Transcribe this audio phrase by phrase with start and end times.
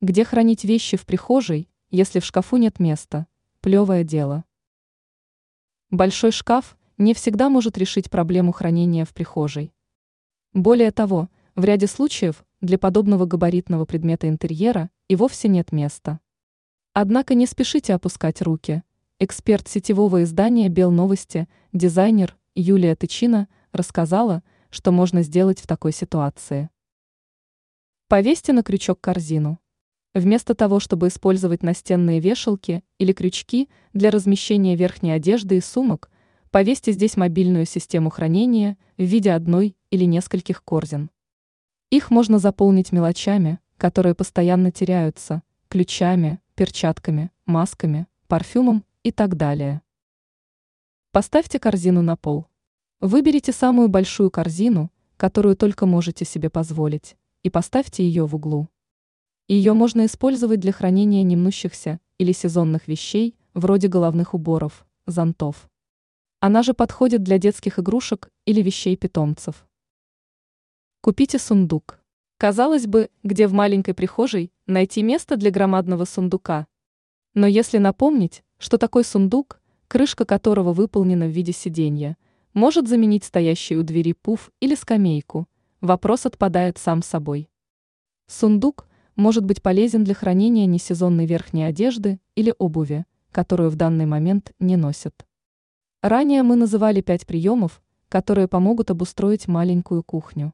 [0.00, 3.26] Где хранить вещи в прихожей, если в шкафу нет места?
[3.60, 4.44] Плевое дело.
[5.90, 9.74] Большой шкаф не всегда может решить проблему хранения в прихожей.
[10.52, 16.20] Более того, в ряде случаев для подобного габаритного предмета интерьера и вовсе нет места.
[16.92, 18.84] Однако не спешите опускать руки.
[19.18, 26.70] Эксперт сетевого издания «Белновости», дизайнер Юлия Тычина рассказала, что можно сделать в такой ситуации.
[28.06, 29.58] Повесьте на крючок корзину.
[30.14, 36.10] Вместо того, чтобы использовать настенные вешалки или крючки для размещения верхней одежды и сумок,
[36.50, 41.10] повесьте здесь мобильную систему хранения в виде одной или нескольких корзин.
[41.90, 49.82] Их можно заполнить мелочами, которые постоянно теряются, ключами, перчатками, масками, парфюмом и так далее.
[51.12, 52.46] Поставьте корзину на пол.
[53.00, 58.68] Выберите самую большую корзину, которую только можете себе позволить, и поставьте ее в углу.
[59.48, 65.70] Ее можно использовать для хранения немнущихся или сезонных вещей, вроде головных уборов, зонтов.
[66.40, 69.66] Она же подходит для детских игрушек или вещей питомцев.
[71.00, 71.98] Купите сундук.
[72.36, 76.66] Казалось бы, где в маленькой прихожей найти место для громадного сундука.
[77.32, 82.18] Но если напомнить, что такой сундук, крышка которого выполнена в виде сиденья,
[82.52, 85.48] может заменить стоящий у двери пуф или скамейку,
[85.80, 87.48] вопрос отпадает сам собой.
[88.26, 88.86] Сундук
[89.18, 94.76] может быть полезен для хранения несезонной верхней одежды или обуви, которую в данный момент не
[94.76, 95.26] носят.
[96.02, 100.52] Ранее мы называли пять приемов, которые помогут обустроить маленькую кухню.